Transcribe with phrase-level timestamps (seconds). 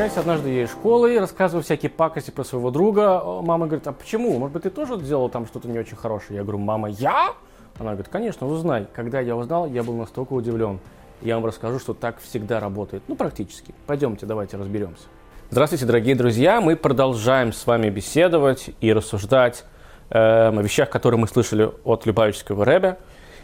[0.00, 3.22] Возвращаясь однажды ей из школы, рассказываю всякие пакости про своего друга.
[3.42, 4.38] Мама говорит, а почему?
[4.38, 6.38] Может быть, ты тоже сделал там что-то не очень хорошее?
[6.38, 7.34] Я говорю, мама, я?
[7.78, 8.86] Она говорит, конечно, узнай.
[8.94, 10.80] Когда я узнал, я был настолько удивлен.
[11.20, 13.02] Я вам расскажу, что так всегда работает.
[13.08, 13.74] Ну, практически.
[13.86, 15.02] Пойдемте, давайте разберемся.
[15.50, 16.62] Здравствуйте, дорогие друзья.
[16.62, 19.66] Мы продолжаем с вами беседовать и рассуждать
[20.08, 22.96] э, о вещах, которые мы слышали от Любавического Рэбя.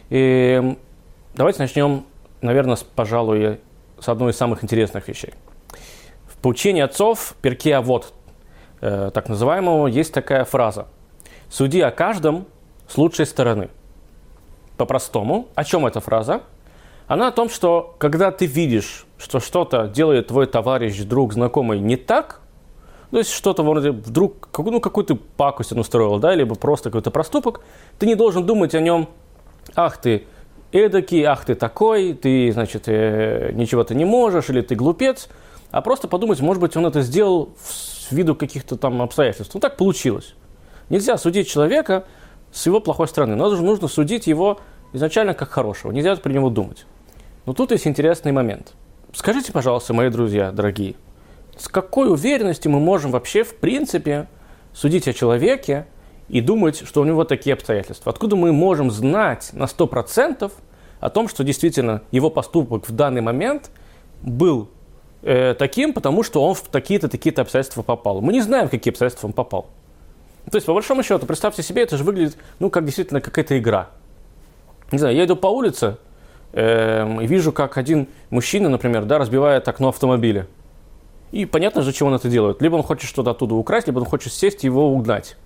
[0.08, 0.78] И
[1.34, 2.06] давайте начнем,
[2.40, 3.60] наверное, с, пожалуй,
[4.00, 5.34] с одной из самых интересных вещей.
[6.38, 8.12] В поучении отцов Перке вот
[8.80, 10.86] э, так называемого, есть такая фраза.
[11.48, 12.46] «Суди о каждом
[12.88, 13.68] с лучшей стороны».
[14.76, 16.42] По-простому, о чем эта фраза?
[17.06, 21.96] Она о том, что когда ты видишь, что что-то делает твой товарищ, друг, знакомый не
[21.96, 22.40] так,
[23.10, 27.60] то есть что-то вроде вдруг ну, какую-то пакость он устроил, да, либо просто какой-то проступок,
[27.98, 29.08] ты не должен думать о нем,
[29.74, 30.26] ах ты
[30.72, 35.28] эдакий, ах ты такой, ты, значит, э, ничего ты не можешь, или ты глупец,
[35.76, 39.52] а просто подумать, может быть, он это сделал в виду каких-то там обстоятельств.
[39.52, 40.34] Ну, так получилось.
[40.88, 42.06] Нельзя судить человека
[42.50, 43.36] с его плохой стороны.
[43.36, 44.58] Нужно, нужно судить его
[44.94, 45.92] изначально как хорошего.
[45.92, 46.86] Нельзя при него думать.
[47.44, 48.72] Но тут есть интересный момент.
[49.12, 50.94] Скажите, пожалуйста, мои друзья, дорогие,
[51.58, 54.28] с какой уверенностью мы можем вообще, в принципе,
[54.72, 55.86] судить о человеке
[56.30, 58.12] и думать, что у него такие обстоятельства?
[58.12, 60.50] Откуда мы можем знать на 100%
[61.00, 63.70] о том, что действительно его поступок в данный момент
[64.22, 64.70] был
[65.26, 68.20] э, таким, потому что он в такие-то, такие-то обстоятельства попал?
[68.20, 69.66] Мы не знаем, в какие обстоятельства он попал.
[70.50, 73.88] То есть, по большому счету, представьте себе, это же выглядит, ну, как действительно какая-то игра.
[74.92, 75.98] Не знаю, я иду по улице,
[76.52, 80.46] э, и вижу, как один мужчина, например, да, разбивает окно автомобиля.
[81.32, 82.62] И понятно чего он это делает.
[82.62, 85.36] Либо он хочет что-то оттуда украсть, либо он хочет сесть и его угнать.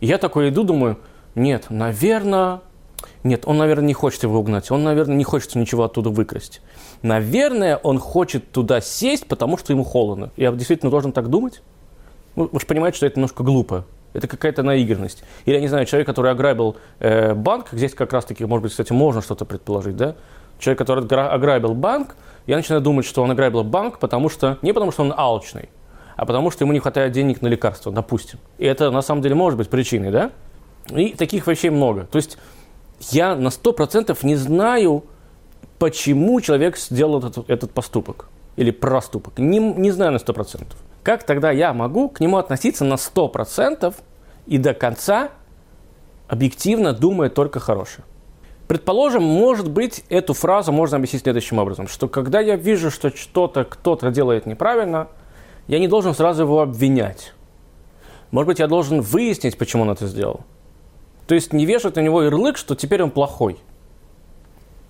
[0.00, 0.98] И я такой иду, думаю,
[1.34, 2.60] нет, наверное,
[3.26, 4.70] нет, он, наверное, не хочет его угнать.
[4.70, 6.60] Он, наверное, не хочет ничего оттуда выкрасть.
[7.02, 10.30] Наверное, он хочет туда сесть, потому что ему холодно.
[10.36, 11.62] Я действительно должен так думать?
[12.34, 13.84] Ну, вы же понимаете, что это немножко глупо.
[14.12, 15.24] Это какая-то наигранность.
[15.44, 18.92] Или, я не знаю, человек, который ограбил э, банк, здесь как раз-таки, может быть, кстати,
[18.92, 20.16] можно что-то предположить, да?
[20.58, 24.92] человек, который ограбил банк, я начинаю думать, что он ограбил банк, потому что не потому
[24.92, 25.68] что он алчный,
[26.16, 28.38] а потому что ему не хватает денег на лекарства, допустим.
[28.58, 30.30] И это на самом деле может быть причиной, да?
[30.90, 32.04] И таких вещей много.
[32.04, 32.38] То есть
[33.10, 35.04] я на 100% не знаю,
[35.78, 39.38] почему человек сделал этот, этот поступок или проступок.
[39.38, 40.64] Не, не знаю на 100%.
[41.02, 43.94] Как тогда я могу к нему относиться на 100%
[44.46, 45.30] и до конца
[46.28, 48.04] объективно думая только хорошее?
[48.66, 53.64] Предположим, может быть, эту фразу можно объяснить следующим образом, что когда я вижу, что что-то
[53.64, 55.06] кто-то делает неправильно,
[55.68, 57.32] я не должен сразу его обвинять.
[58.32, 60.40] Может быть, я должен выяснить, почему он это сделал.
[61.26, 63.58] То есть не вешать на него ярлык, что теперь он плохой.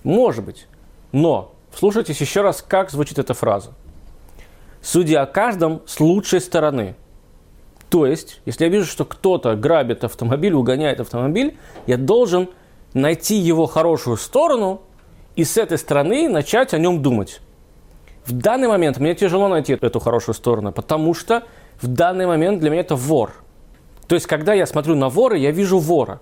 [0.03, 0.67] Может быть.
[1.11, 3.71] Но слушайтесь еще раз, как звучит эта фраза.
[4.81, 6.95] Судя о каждом с лучшей стороны.
[7.89, 12.49] То есть, если я вижу, что кто-то грабит автомобиль, угоняет автомобиль, я должен
[12.93, 14.81] найти его хорошую сторону
[15.35, 17.41] и с этой стороны начать о нем думать.
[18.25, 21.43] В данный момент мне тяжело найти эту хорошую сторону, потому что
[21.81, 23.33] в данный момент для меня это вор.
[24.07, 26.19] То есть, когда я смотрю на вора, я вижу вора.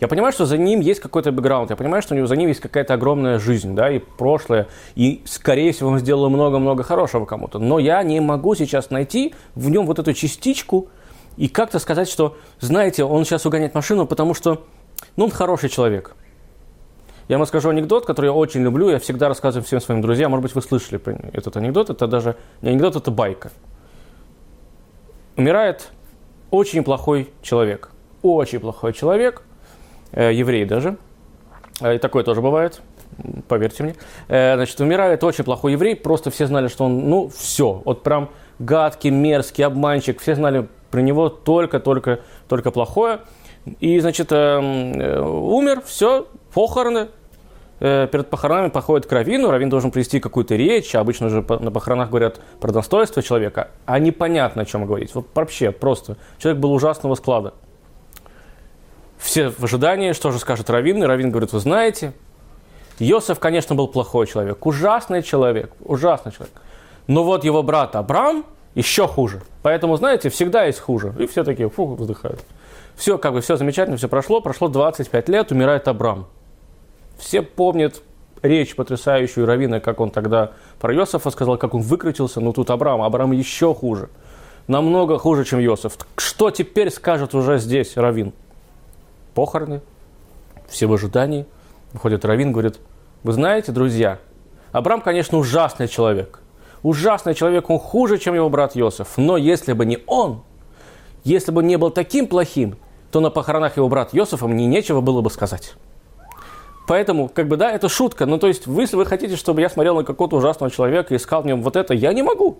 [0.00, 2.48] Я понимаю, что за ним есть какой-то бэкграунд, я понимаю, что у него за ним
[2.48, 7.58] есть какая-то огромная жизнь, да, и прошлое, и, скорее всего, он сделал много-много хорошего кому-то.
[7.58, 10.88] Но я не могу сейчас найти в нем вот эту частичку
[11.36, 14.64] и как-то сказать, что, знаете, он сейчас угоняет машину, потому что
[15.16, 16.16] ну, он хороший человек.
[17.28, 20.30] Я вам расскажу анекдот, который я очень люблю, я всегда рассказываю всем своим друзьям.
[20.30, 21.00] Может быть, вы слышали
[21.32, 21.90] этот анекдот.
[21.90, 23.52] Это даже не анекдот, это байка.
[25.36, 25.90] Умирает
[26.50, 27.90] очень плохой человек.
[28.22, 29.42] Очень плохой человек,
[30.12, 30.96] э, еврей даже.
[31.80, 32.80] Э, и такое тоже бывает,
[33.48, 33.94] поверьте мне.
[34.28, 38.30] Э, значит, умирает очень плохой еврей, просто все знали, что он, ну, все, вот прям
[38.58, 40.20] гадкий, мерзкий, обманщик.
[40.20, 43.20] Все знали про него только-только только плохое.
[43.78, 47.08] И, значит, эм, э, умер, все, похороны.
[47.80, 52.10] Э, перед похоронами походит к раввину, раввин должен привести какую-то речь, обычно же на похоронах
[52.10, 55.14] говорят про достоинство человека, а непонятно, о чем говорить.
[55.14, 56.18] Вот вообще, просто.
[56.38, 57.54] Человек был ужасного склада.
[59.16, 62.12] Все в ожидании, что же скажет раввин, и раввин говорит, вы знаете,
[62.98, 66.54] Иосиф, конечно, был плохой человек, ужасный человек, ужасный человек.
[67.06, 68.44] Но вот его брат Абрам
[68.74, 69.42] еще хуже.
[69.62, 71.14] Поэтому, знаете, всегда есть хуже.
[71.18, 72.40] И все такие, фу, вздыхают.
[72.94, 74.42] Все, как бы, все замечательно, все прошло.
[74.42, 76.28] Прошло 25 лет, умирает Абрам.
[77.20, 78.02] Все помнят
[78.42, 82.40] речь потрясающую Равина, как он тогда про Иосифа сказал, как он выкрутился.
[82.40, 84.08] Ну, тут Абрам, Абрам еще хуже.
[84.66, 85.98] Намного хуже, чем Иосиф.
[86.16, 88.32] Что теперь скажет уже здесь Равин?
[89.34, 89.82] Похороны,
[90.68, 91.44] все в ожидании.
[91.92, 92.78] Выходит Равин, говорит,
[93.22, 94.18] вы знаете, друзья,
[94.72, 96.40] Абрам, конечно, ужасный человек.
[96.82, 99.18] ужасный человек, он хуже, чем его брат Йосиф.
[99.18, 100.42] Но если бы не он,
[101.24, 102.76] если бы не был таким плохим,
[103.12, 105.74] то на похоронах его брат Йосифа мне нечего было бы сказать.
[106.86, 108.26] Поэтому, как бы, да, это шутка.
[108.26, 111.16] Ну, то есть, вы, если вы хотите, чтобы я смотрел на какого-то ужасного человека и
[111.16, 112.58] искал в нем вот это, я не могу.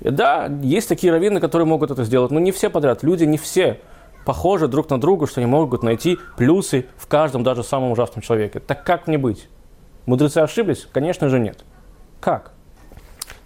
[0.00, 3.02] Да, есть такие раввины, которые могут это сделать, но не все подряд.
[3.02, 3.80] Люди не все
[4.24, 8.60] похожи друг на друга, что они могут найти плюсы в каждом, даже самом ужасном человеке.
[8.60, 9.48] Так как мне быть?
[10.06, 10.86] Мудрецы ошиблись?
[10.92, 11.64] Конечно же нет.
[12.20, 12.52] Как?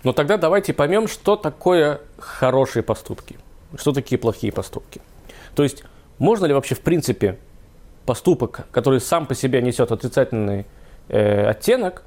[0.02, 3.36] Но тогда давайте поймем, что такое хорошие поступки,
[3.76, 5.00] что такие плохие поступки.
[5.54, 5.84] То есть,
[6.18, 7.38] можно ли вообще в принципе
[8.06, 10.66] поступок, который сам по себе несет отрицательный
[11.08, 12.04] э, оттенок,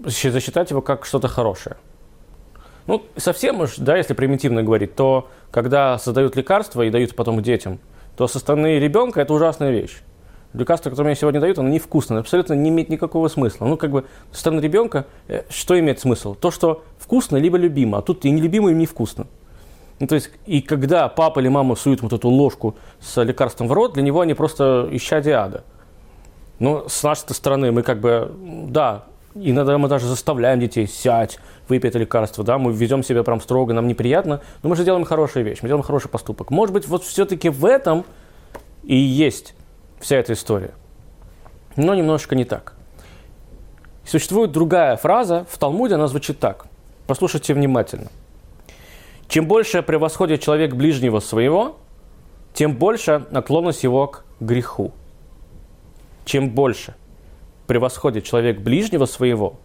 [0.00, 1.76] засчитать его как что-то хорошее?
[2.86, 7.80] Ну, совсем уж, да, если примитивно говорить, то когда создают лекарства и дают потом детям,
[8.16, 9.98] то со стороны ребенка это ужасная вещь.
[10.54, 13.66] Лекарство, которое мне сегодня дают, оно невкусное, абсолютно не имеет никакого смысла.
[13.66, 16.34] Ну, как бы, со стороны ребенка, э, что имеет смысл?
[16.34, 19.26] То, что вкусно, либо любимо, а тут и нелюбимо, и невкусно.
[20.00, 23.72] Ну, то есть, и когда папа или мама суют вот эту ложку с лекарством в
[23.72, 25.64] рот, для него они просто исчадие ада.
[26.60, 28.32] Но с нашей стороны мы как бы,
[28.68, 29.04] да,
[29.34, 33.72] иногда мы даже заставляем детей сядь, выпей это лекарство, да, мы ведем себя прям строго,
[33.72, 36.50] нам неприятно, но мы же делаем хорошую вещь, мы делаем хороший поступок.
[36.50, 38.04] Может быть, вот все-таки в этом
[38.84, 39.54] и есть
[40.00, 40.74] вся эта история.
[41.76, 42.74] Но немножечко не так.
[44.04, 46.66] Существует другая фраза, в Талмуде она звучит так.
[47.06, 48.08] Послушайте внимательно.
[49.28, 51.76] Чем больше превосходит человек ближнего своего,
[52.54, 54.92] тем больше наклонность его к греху.
[56.24, 56.94] Чем больше
[57.66, 59.56] превосходит человек ближнего своего,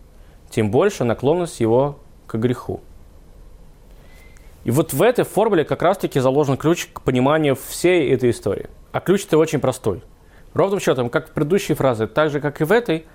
[0.50, 2.82] тем больше наклонность его к греху.
[4.66, 8.70] И вот в этой формуле как раз-таки заложен ключ к пониманию всей этой истории.
[8.92, 10.04] А ключ-то очень простой.
[10.54, 13.06] Ровным счетом, как в предыдущей фразе, так же, как и в этой,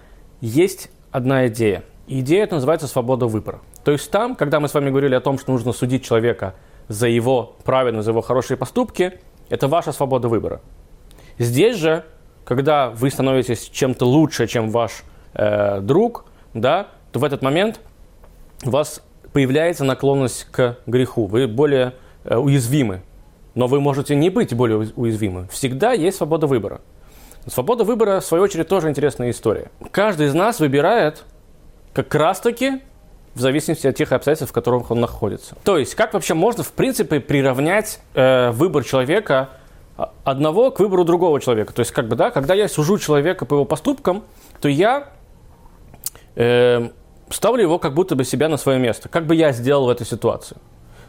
[0.40, 1.84] есть одна идея.
[2.10, 3.60] Идея это называется свобода выбора.
[3.84, 6.54] То есть там, когда мы с вами говорили о том, что нужно судить человека
[6.88, 9.20] за его правильность, за его хорошие поступки,
[9.50, 10.62] это ваша свобода выбора.
[11.38, 12.06] Здесь же,
[12.46, 15.02] когда вы становитесь чем-то лучше, чем ваш
[15.34, 16.24] э, друг,
[16.54, 17.80] да, то в этот момент
[18.64, 21.26] у вас появляется наклонность к греху.
[21.26, 21.92] Вы более
[22.24, 23.02] э, уязвимы.
[23.54, 25.46] Но вы можете не быть более уязвимы.
[25.50, 26.80] Всегда есть свобода выбора.
[27.46, 29.70] Свобода выбора, в свою очередь, тоже интересная история.
[29.90, 31.24] Каждый из нас выбирает
[31.92, 32.82] как раз-таки
[33.34, 35.56] в зависимости от тех обстоятельств, в которых он находится.
[35.62, 39.50] То есть, как вообще можно, в принципе, приравнять э, выбор человека
[39.96, 41.72] а, одного к выбору другого человека?
[41.72, 44.24] То есть, как бы, да, когда я сужу человека по его поступкам,
[44.60, 45.10] то я
[46.34, 46.88] э,
[47.30, 49.08] ставлю его как будто бы себя на свое место.
[49.08, 50.56] Как бы я сделал в этой ситуации?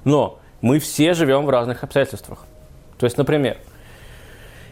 [0.04, 2.46] Но мы все живем в разных обстоятельствах.
[3.00, 3.58] То есть, например,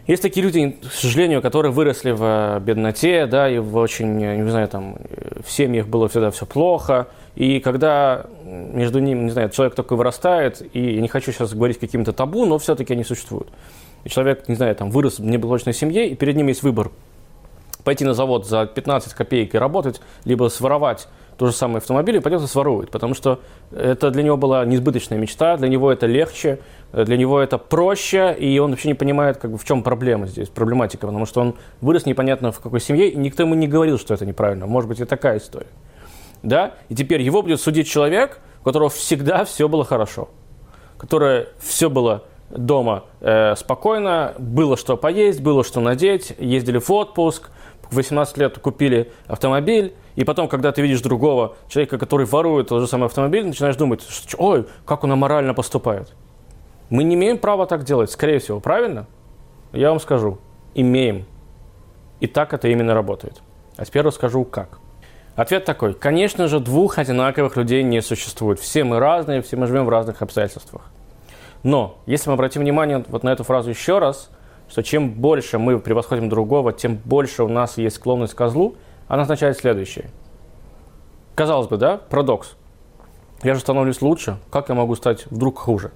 [0.08, 4.38] есть такие люди, к сожалению, которые выросли в э, бедноте, да, и в очень, э,
[4.38, 7.08] не знаю, там, э, в семьях было всегда все плохо.
[7.36, 11.78] И когда между ними, не знаю, человек такой вырастает, и я не хочу сейчас говорить
[11.78, 13.50] каким-то табу, но все-таки они существуют.
[14.06, 16.90] И человек, не знаю, там, вырос в неблагополучной семье, и перед ним есть выбор
[17.84, 21.08] пойти на завод за 15 копеек и работать, либо своровать
[21.38, 23.40] то же самое автомобиль и пойдет и сворует, потому что
[23.72, 26.60] это для него была несбыточная мечта, для него это легче,
[26.92, 30.50] для него это проще, и он вообще не понимает, как бы, в чем проблема здесь,
[30.50, 34.14] проблематика, потому что он вырос непонятно в какой семье, и никто ему не говорил, что
[34.14, 34.66] это неправильно.
[34.66, 35.68] Может быть, и такая история.
[36.42, 36.74] Да?
[36.90, 40.30] И теперь его будет судить человек, у которого всегда все было хорошо,
[40.98, 47.50] которое все было дома э, спокойно, было что поесть, было что надеть, ездили в отпуск,
[47.90, 52.82] в 18 лет купили автомобиль, и потом, когда ты видишь другого человека, который ворует тот
[52.82, 56.12] же самый автомобиль, начинаешь думать, что, ой, как он аморально поступает.
[56.90, 59.06] Мы не имеем права так делать, скорее всего, правильно?
[59.74, 60.40] Я вам скажу,
[60.74, 61.26] имеем.
[62.20, 63.44] И так это именно работает.
[63.78, 64.80] А теперь расскажу, как.
[65.36, 65.94] Ответ такой.
[65.94, 68.60] Конечно же, двух одинаковых людей не существует.
[68.60, 70.82] Все мы разные, все мы живем в разных обстоятельствах.
[71.62, 74.32] Но, если мы обратим внимание вот на эту фразу еще раз,
[74.68, 79.24] что чем больше мы превосходим другого, тем больше у нас есть склонность к злу, она
[79.24, 80.10] означает следующее.
[81.36, 82.56] Казалось бы, да, парадокс.
[83.44, 85.92] Я же становлюсь лучше, как я могу стать вдруг хуже?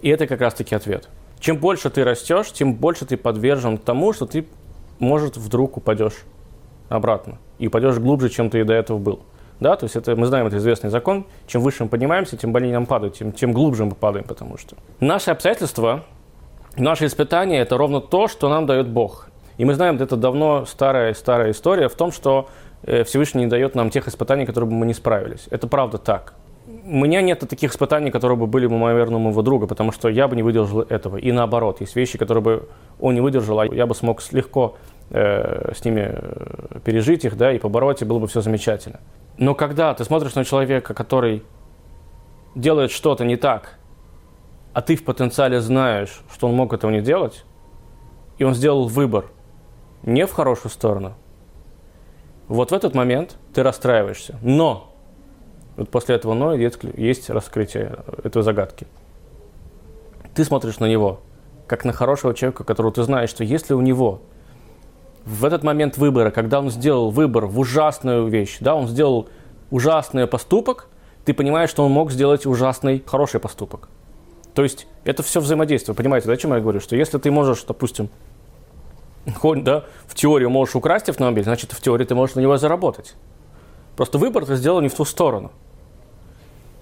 [0.00, 1.08] И это как раз-таки ответ.
[1.40, 4.46] Чем больше ты растешь, тем больше ты подвержен тому, что ты,
[4.98, 6.24] может, вдруг упадешь
[6.88, 7.38] обратно.
[7.58, 9.22] И упадешь глубже, чем ты до этого был.
[9.58, 11.26] Да, то есть это, мы знаем, это известный закон.
[11.46, 14.76] Чем выше мы поднимаемся, тем больнее нам падают, тем, тем глубже мы падаем, потому что.
[15.00, 16.04] Наши обстоятельства
[16.76, 19.30] Наши испытания– это ровно то, что нам дает Бог.
[19.58, 22.48] И мы знаем, это давно старая-старая история в том, что
[22.82, 25.46] э, Всевышний не дает нам тех испытаний, которые бы мы не справились.
[25.50, 26.34] Это правда так.
[26.66, 30.08] У меня нет таких испытаний, которые бы были бы, наверное, у моего друга, потому что
[30.08, 31.16] я бы не выдержал этого.
[31.16, 32.68] И наоборот, есть вещи, которые бы
[33.00, 34.76] он не выдержал, а я бы смог легко
[35.10, 39.00] э, с ними э, пережить их, да, и побороть, и было бы все замечательно.
[39.38, 41.42] Но когда ты смотришь на человека, который
[42.54, 43.78] делает что-то не так,
[44.72, 47.44] а ты в потенциале знаешь, что он мог этого не делать,
[48.38, 49.26] и он сделал выбор
[50.06, 51.14] не в хорошую сторону,
[52.48, 54.38] вот в этот момент ты расстраиваешься.
[54.40, 54.94] Но
[55.76, 58.86] вот после этого но есть раскрытие этой загадки.
[60.34, 61.20] Ты смотришь на него,
[61.66, 64.20] как на хорошего человека, которого ты знаешь, что если у него
[65.24, 69.28] в этот момент выбора, когда он сделал выбор в ужасную вещь, да, он сделал
[69.70, 70.88] ужасный поступок,
[71.24, 73.88] ты понимаешь, что он мог сделать ужасный хороший поступок.
[74.54, 75.94] То есть это все взаимодействие.
[75.96, 76.80] Понимаете, да, о чем я говорю?
[76.80, 78.08] Что если ты можешь, допустим,
[79.64, 83.14] да, в теорию можешь украсть автомобиль, значит, в теории ты можешь на него заработать.
[83.96, 85.52] Просто выбор ты сделал не в ту сторону.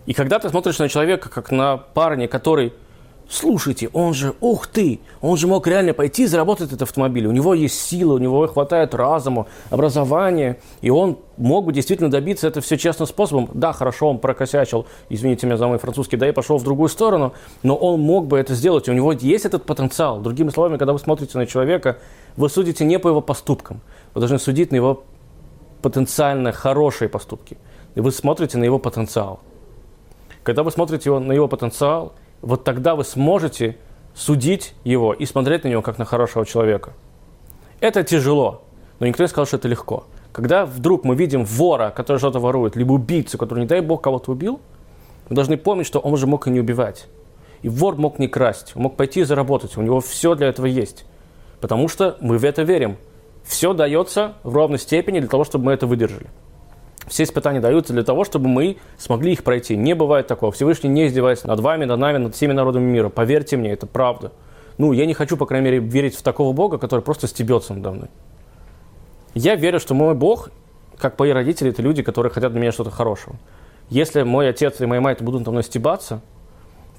[0.06, 2.74] И когда ты смотришь на человека, как на парня, который
[3.28, 7.26] Слушайте, он же, ух ты, он же мог реально пойти и заработать этот автомобиль.
[7.26, 12.46] У него есть сила, у него хватает разума, образования, и он мог бы действительно добиться
[12.46, 13.48] это все честным способом.
[13.54, 17.32] Да, хорошо, он прокосячил, извините меня за мой французский, да, и пошел в другую сторону,
[17.62, 20.20] но он мог бы это сделать, у него есть этот потенциал.
[20.20, 21.98] Другими словами, когда вы смотрите на человека,
[22.36, 23.80] вы судите не по его поступкам,
[24.12, 25.02] вы должны судить на его
[25.80, 27.56] потенциально хорошие поступки.
[27.94, 29.40] И вы смотрите на его потенциал.
[30.42, 32.12] Когда вы смотрите на его потенциал–
[32.44, 33.76] вот тогда вы сможете
[34.14, 36.92] судить его и смотреть на него как на хорошего человека.
[37.80, 38.62] Это тяжело,
[39.00, 40.04] но никто не сказал, что это легко.
[40.32, 44.32] Когда вдруг мы видим вора, который что-то ворует, либо убийцу, который, не дай бог, кого-то
[44.32, 44.60] убил,
[45.28, 47.06] мы должны помнить, что он же мог и не убивать.
[47.62, 51.06] И вор мог не красть, мог пойти и заработать, у него все для этого есть.
[51.60, 52.98] Потому что мы в это верим.
[53.42, 56.26] Все дается в ровной степени для того, чтобы мы это выдержали.
[57.06, 59.76] Все испытания даются для того, чтобы мы смогли их пройти.
[59.76, 60.52] Не бывает такого.
[60.52, 63.08] Всевышний не издевается над вами, над нами, над всеми народами мира.
[63.08, 64.32] Поверьте мне, это правда.
[64.78, 67.92] Ну, я не хочу, по крайней мере, верить в такого Бога, который просто стебется надо
[67.92, 68.08] мной.
[69.34, 70.50] Я верю, что мой Бог,
[70.96, 73.36] как мои родители, это люди, которые хотят для меня что-то хорошего.
[73.90, 76.22] Если мой отец и моя мать будут надо мной стебаться,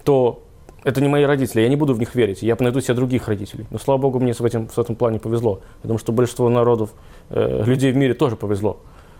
[0.03, 0.43] то
[0.83, 3.65] это не мои родители, я не буду в них верить, я найду себе других родителей.
[3.71, 5.61] Но, слава Богу, мне в этом, в этом плане повезло.
[5.81, 6.91] Потому что большинство народов,
[7.29, 8.79] э, людей в мире тоже повезло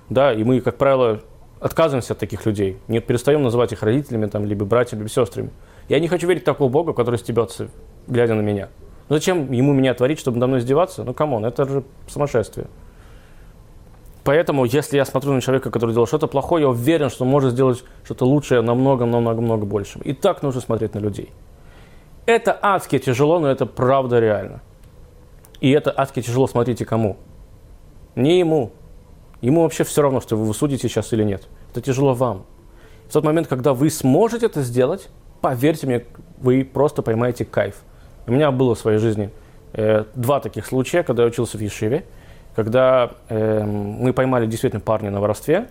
[0.10, 1.22] да, и мы, как правило,
[1.60, 5.52] отказываемся от таких людей, не перестаем называть их родителями, там, либо братьями, либо сестрами.
[5.90, 7.70] Я не хочу верить в такого Бога, который стебется,
[8.08, 8.70] глядя на меня.
[9.08, 11.04] Ну зачем ему меня творить, чтобы надо мной издеваться?
[11.04, 12.68] Ну, come on, это же сумасшествие.
[14.24, 17.52] Поэтому, если я смотрю на человека, который делал что-то плохое, я уверен, что он может
[17.52, 20.00] сделать что-то лучшее намного-намного-много больше.
[20.00, 21.30] И так нужно смотреть на людей.
[22.26, 24.62] Это адски тяжело, но это правда реально.
[25.62, 27.18] И это адски тяжело смотрите кому?
[28.16, 28.72] Не ему,
[29.42, 31.48] Ему вообще все равно, что вы судите сейчас или нет.
[31.72, 32.46] Это тяжело вам.
[33.10, 35.10] В тот момент, когда вы сможете это сделать,
[35.42, 36.06] поверьте мне,
[36.38, 37.76] вы просто поймаете кайф.
[38.28, 39.30] У меня было в своей жизни
[39.74, 42.06] э, два таких случая, когда я учился в Ешиве,
[42.56, 45.68] когда э, мы поймали действительно парня на воровстве.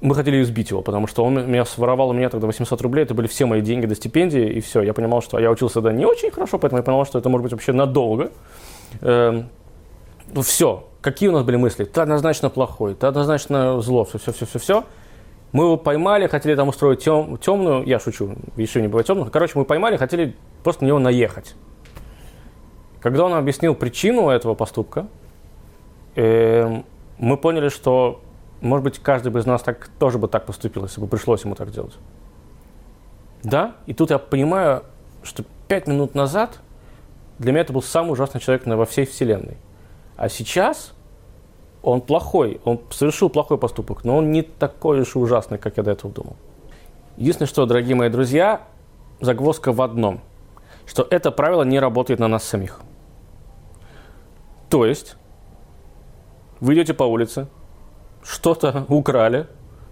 [0.00, 3.14] Мы хотели избить его, потому что он меня своровал у меня тогда 800 рублей, это
[3.14, 4.82] были все мои деньги до стипендии, и все.
[4.82, 7.42] Я понимал, что я учился тогда не очень хорошо, поэтому я понимал, что это может
[7.42, 8.30] быть вообще надолго.
[9.00, 9.42] Э,
[10.32, 11.84] ну все, какие у нас были мысли?
[11.84, 14.84] Ты однозначно плохой, ты однозначно зло, все, все, все, все, все.
[15.52, 19.30] Мы его поймали, хотели там устроить тем, темную, я шучу, еще не бывает темных.
[19.30, 21.54] Короче, мы поймали, хотели просто на него наехать.
[23.00, 25.06] Когда он объяснил причину этого поступка,
[26.16, 26.82] э,
[27.16, 28.20] мы поняли, что,
[28.60, 31.54] может быть, каждый бы из нас так, тоже бы так поступил, если бы пришлось ему
[31.54, 31.96] так делать.
[33.42, 34.82] Да, и тут я понимаю,
[35.22, 36.60] что пять минут назад
[37.38, 39.56] для меня это был самый ужасный человек во всей вселенной.
[40.18, 40.92] А сейчас
[41.82, 45.82] он плохой, он совершил плохой поступок, но он не такой уж и ужасный, как я
[45.82, 46.36] до этого думал.
[47.16, 48.62] Единственное, что, дорогие мои друзья,
[49.20, 50.20] загвоздка в одном,
[50.86, 52.80] что это правило не работает на нас самих.
[54.70, 55.16] То есть,
[56.60, 57.48] вы идете по улице,
[58.22, 59.46] что-то украли,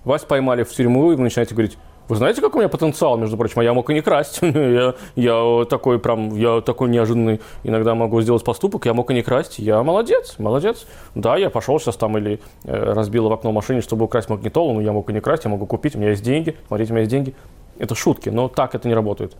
[0.04, 1.78] вас поймали в тюрьму, и вы начинаете говорить,
[2.08, 4.38] вы знаете, какой у меня потенциал, между прочим, а я мог и не красть.
[4.42, 9.22] я, я такой прям, я такой неожиданный иногда могу сделать поступок, я мог и не
[9.22, 9.58] красть.
[9.58, 10.86] Я молодец, молодец.
[11.16, 14.80] Да, я пошел сейчас там или э, разбил в окно машине, чтобы украсть магнитолу, но
[14.80, 17.00] я мог и не красть, я могу купить, у меня есть деньги, смотрите, у меня
[17.00, 17.34] есть деньги.
[17.78, 19.36] Это шутки, но так это не работает.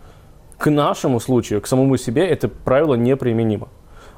[0.57, 3.69] К нашему случаю, к самому себе это правило неприменимо.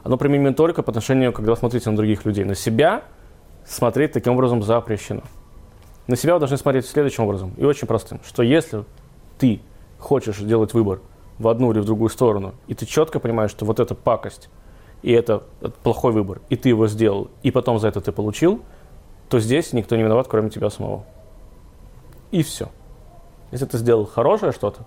[0.04, 2.46] Оно применимо только по отношению, когда смотрите на других людей.
[2.46, 3.04] На себя
[3.66, 5.22] смотреть таким образом запрещено
[6.10, 8.84] на себя вы должны смотреть следующим образом, и очень простым, что если
[9.38, 9.62] ты
[10.00, 11.02] хочешь делать выбор
[11.38, 14.50] в одну или в другую сторону, и ты четко понимаешь, что вот эта пакость,
[15.04, 18.62] и это, это плохой выбор, и ты его сделал, и потом за это ты получил,
[19.30, 21.06] то здесь никто не виноват, кроме тебя самого.
[22.32, 22.70] И все.
[23.52, 24.86] Если ты сделал хорошее что-то,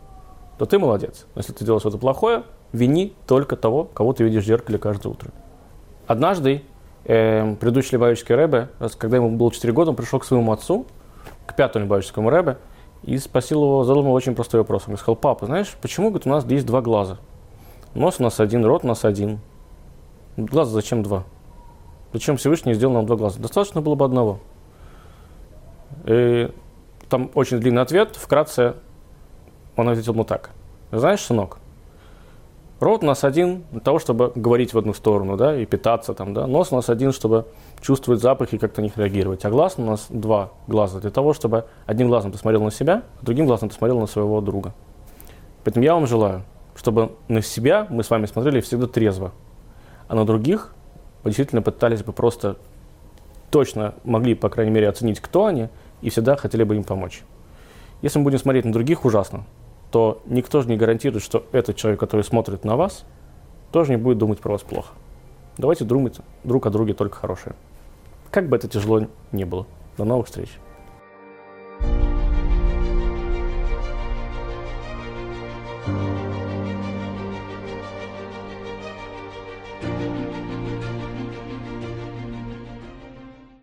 [0.59, 1.27] то ты молодец.
[1.37, 5.11] Но если ты делаешь что-то плохое, вини только того, кого ты видишь в зеркале каждое
[5.11, 5.31] утро.
[6.09, 6.65] однажды
[7.05, 10.85] э, предыдущий Любавический Рэбе, когда ему было 4 года, он пришел к своему отцу,
[11.47, 12.59] к пятому Любавическому Рэбе,
[13.03, 14.85] и спросил его, задал ему очень простой вопрос.
[14.87, 17.19] Он сказал, папа, знаешь, почему говорит, у нас есть два глаза?
[17.95, 19.41] Нос у нас один, рот у нас один.
[20.37, 21.25] Глаза зачем два?
[22.13, 23.41] Зачем Всевышний сделал нам два глаза?
[23.41, 24.39] Достаточно было бы одного.
[26.05, 26.51] И
[27.09, 28.17] там очень длинный ответ.
[28.17, 28.77] Вкратце
[29.77, 30.51] он ответил ему так.
[30.91, 31.59] Знаешь, сынок,
[32.81, 36.35] рот у нас один для того, чтобы говорить в одну сторону, да, и питаться там,
[36.35, 36.47] да.
[36.47, 37.47] Нос у нас один, чтобы
[37.83, 39.45] чувствовать запахи и как-то на них реагировать.
[39.45, 43.03] А глаз у нас два глаза для того, чтобы одним глазом ты смотрел на себя,
[43.21, 44.73] а другим глазом ты смотрел на своего друга.
[45.65, 46.45] Поэтому я вам желаю,
[46.77, 49.33] чтобы на себя мы с вами смотрели всегда трезво,
[50.09, 50.75] а на других
[51.25, 52.57] действительно пытались бы просто
[53.51, 55.69] точно могли, по крайней мере, оценить, кто они,
[56.01, 57.23] и всегда хотели бы им помочь.
[58.01, 59.45] Если мы будем смотреть на других ужасно,
[59.91, 63.05] то никто же не гарантирует, что этот человек, который смотрит на вас,
[63.73, 64.95] тоже не будет думать про вас плохо.
[65.59, 67.55] Давайте думать друг о друге только хорошее.
[68.33, 69.67] Как бы это тяжело ни было.
[69.99, 70.49] До новых встреч.